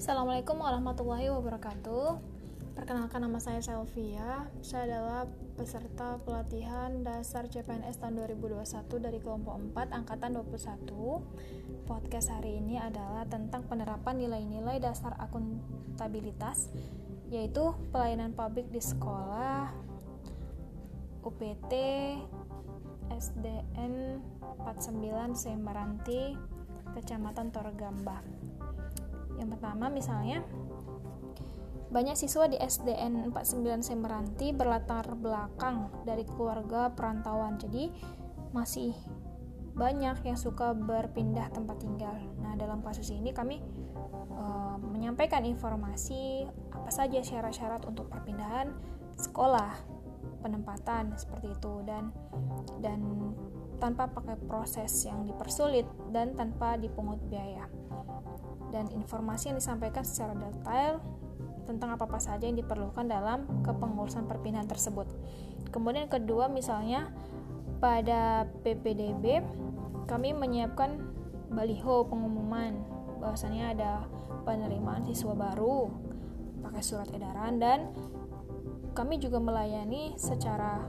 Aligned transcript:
Assalamualaikum 0.00 0.56
warahmatullahi 0.56 1.28
wabarakatuh. 1.28 2.24
Perkenalkan 2.72 3.20
nama 3.20 3.36
saya 3.36 3.60
Selvia. 3.60 4.48
Saya 4.64 4.88
adalah 4.88 5.28
peserta 5.60 6.16
pelatihan 6.24 7.04
dasar 7.04 7.44
CPNS 7.52 8.00
tahun 8.00 8.16
2021 8.24 8.64
dari 8.96 9.20
kelompok 9.20 9.60
4 9.76 9.92
angkatan 10.00 10.40
21. 10.40 11.84
Podcast 11.84 12.32
hari 12.32 12.64
ini 12.64 12.80
adalah 12.80 13.28
tentang 13.28 13.68
penerapan 13.68 14.24
nilai-nilai 14.24 14.80
dasar 14.80 15.20
akuntabilitas 15.20 16.72
yaitu 17.28 17.76
pelayanan 17.92 18.32
publik 18.32 18.72
di 18.72 18.80
sekolah 18.80 19.68
UPT 21.28 21.72
SDN 23.12 24.16
49 24.64 25.36
Sembaranti 25.36 26.40
Kecamatan 26.96 27.52
Torgamba. 27.52 28.48
Yang 29.38 29.58
pertama 29.58 29.86
misalnya 29.92 30.42
banyak 31.90 32.14
siswa 32.14 32.46
di 32.46 32.54
SDN 32.54 33.34
49 33.34 33.82
Semeranti 33.82 34.54
berlatar 34.54 35.10
belakang 35.18 35.90
dari 36.06 36.22
keluarga 36.22 36.86
perantauan. 36.94 37.58
Jadi 37.58 37.90
masih 38.54 38.94
banyak 39.74 40.22
yang 40.22 40.38
suka 40.38 40.70
berpindah 40.70 41.50
tempat 41.50 41.82
tinggal. 41.82 42.14
Nah, 42.42 42.54
dalam 42.54 42.82
kasus 42.82 43.10
ini 43.10 43.34
kami 43.34 43.58
e, 44.30 44.44
menyampaikan 44.82 45.42
informasi 45.46 46.46
apa 46.70 46.90
saja 46.90 47.22
syarat-syarat 47.22 47.82
untuk 47.86 48.06
perpindahan 48.06 48.70
sekolah, 49.18 49.74
penempatan 50.42 51.14
seperti 51.18 51.54
itu 51.54 51.74
dan 51.86 52.14
dan 52.78 53.00
tanpa 53.80 54.06
pakai 54.12 54.36
proses 54.46 54.92
yang 55.08 55.24
dipersulit 55.24 55.88
dan 56.12 56.36
tanpa 56.36 56.76
dipungut 56.76 57.18
biaya 57.32 57.64
dan 58.70 58.88
informasi 58.94 59.50
yang 59.52 59.58
disampaikan 59.58 60.02
secara 60.02 60.34
detail 60.34 61.02
tentang 61.66 61.94
apa-apa 61.94 62.18
saja 62.18 62.50
yang 62.50 62.58
diperlukan 62.58 63.06
dalam 63.06 63.46
kepengurusan 63.62 64.26
perpindahan 64.26 64.66
tersebut. 64.66 65.06
Kemudian 65.70 66.10
kedua 66.10 66.50
misalnya 66.50 67.14
pada 67.78 68.50
PPDB 68.66 69.44
kami 70.10 70.34
menyiapkan 70.34 70.98
baliho 71.54 72.06
pengumuman 72.10 72.74
bahwasanya 73.22 73.64
ada 73.74 73.92
penerimaan 74.42 75.06
siswa 75.06 75.34
baru 75.36 75.90
pakai 76.66 76.82
surat 76.82 77.08
edaran 77.14 77.62
dan 77.62 77.78
kami 78.92 79.22
juga 79.22 79.38
melayani 79.38 80.18
secara 80.18 80.82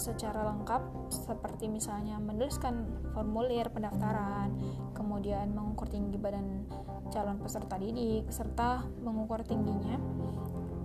secara 0.00 0.48
lengkap 0.48 1.12
seperti 1.12 1.68
misalnya 1.68 2.16
menuliskan 2.16 2.88
formulir 3.12 3.68
pendaftaran, 3.68 4.56
kemudian 4.96 5.52
mengukur 5.52 5.92
tinggi 5.92 6.16
badan 6.16 6.64
calon 7.12 7.36
peserta 7.36 7.76
didik 7.76 8.32
serta 8.32 8.88
mengukur 9.04 9.44
tingginya. 9.44 10.00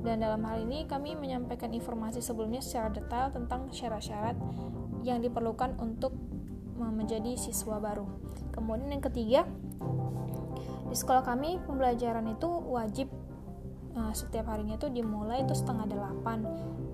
Dan 0.04 0.22
dalam 0.22 0.44
hal 0.46 0.68
ini 0.68 0.86
kami 0.86 1.18
menyampaikan 1.18 1.74
informasi 1.74 2.22
sebelumnya 2.22 2.62
secara 2.62 2.94
detail 2.94 3.34
tentang 3.34 3.74
syarat-syarat 3.74 4.38
yang 5.02 5.24
diperlukan 5.24 5.80
untuk 5.82 6.14
menjadi 6.78 7.40
siswa 7.40 7.80
baru. 7.80 8.06
Kemudian 8.54 9.00
yang 9.00 9.02
ketiga, 9.02 9.42
di 10.86 10.96
sekolah 10.96 11.26
kami 11.26 11.58
pembelajaran 11.66 12.28
itu 12.30 12.50
wajib 12.70 13.10
uh, 13.96 14.14
setiap 14.14 14.52
harinya 14.52 14.76
itu 14.76 14.92
dimulai 14.92 15.42
itu 15.42 15.56
setengah 15.56 15.88
delapan. 15.90 16.44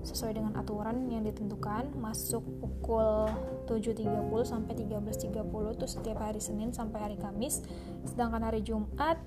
Sesuai 0.02 0.34
dengan 0.34 0.58
aturan 0.58 1.06
yang 1.14 1.22
ditentukan 1.22 1.94
masuk 1.94 2.42
pukul 2.58 3.30
7.30 3.70 4.26
sampai 4.42 4.74
13.30 4.74 5.30
itu 5.78 5.86
setiap 5.86 6.18
hari 6.18 6.42
Senin 6.42 6.74
sampai 6.74 6.98
hari 6.98 7.16
Kamis. 7.18 7.62
Sedangkan 8.02 8.42
hari 8.42 8.66
Jumat 8.66 9.22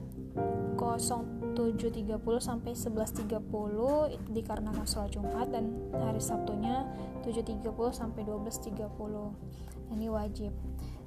07.30 0.76 2.20
sampai 2.44 2.76
11.30 2.76 4.36
dikarenakan 4.36 4.84
sholat 4.84 5.16
Jumat 5.16 5.48
dan 5.48 5.72
hari 5.96 6.20
Sabtunya 6.20 6.84
7.30 7.24 7.64
sampai 7.96 8.22
12.30 8.28 9.96
ini 9.96 10.12
wajib 10.12 10.52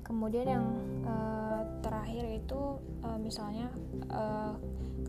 kemudian 0.09 0.47
yang 0.49 0.67
uh, 1.05 1.63
terakhir 1.85 2.25
itu 2.41 2.81
uh, 3.05 3.19
misalnya 3.21 3.69
uh, 4.09 4.57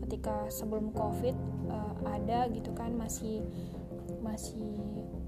ketika 0.06 0.46
sebelum 0.52 0.92
covid 0.92 1.34
uh, 1.72 1.96
ada 2.04 2.46
gitu 2.52 2.70
kan 2.76 2.92
masih 2.92 3.40
masih 4.20 4.76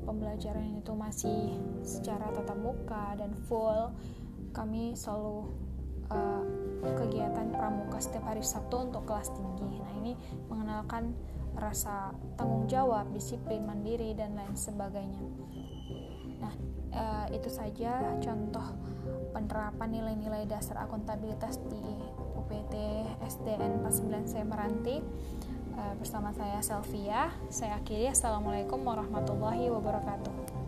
pembelajaran 0.05 0.77
itu 0.77 0.93
masih 0.93 1.57
secara 1.81 2.29
tatap 2.37 2.59
muka 2.61 3.17
dan 3.17 3.33
full 3.49 3.91
kami 4.53 4.93
selalu 4.93 5.49
uh, 6.13 6.45
kegiatan 6.83 7.49
pramuka 7.55 7.97
setiap 8.03 8.29
hari 8.29 8.45
Sabtu 8.45 8.91
untuk 8.91 9.09
kelas 9.09 9.33
tinggi. 9.33 9.81
Nah 9.81 9.93
ini 10.03 10.13
mengenalkan 10.53 11.17
rasa 11.57 12.13
tanggung 12.37 12.69
jawab 12.69 13.09
disiplin 13.13 13.65
mandiri 13.65 14.13
dan 14.13 14.37
lain 14.37 14.53
sebagainya. 14.53 15.23
Nah 16.43 16.55
uh, 16.93 17.27
itu 17.33 17.49
saja 17.49 18.19
contoh 18.21 18.67
penerapan 19.47 19.89
nilai-nilai 19.91 20.45
dasar 20.47 20.83
akuntabilitas 20.83 21.59
di 21.67 21.83
UPT 22.39 22.75
SDN 23.27 23.83
49 23.83 24.31
Semeranti 24.31 24.97
uh, 25.77 25.95
bersama 25.99 26.31
saya 26.35 26.63
Selvia. 26.63 27.33
Saya 27.51 27.79
akhiri. 27.79 28.11
Assalamualaikum 28.11 28.81
warahmatullahi 28.83 29.69
wabarakatuh. 29.73 30.62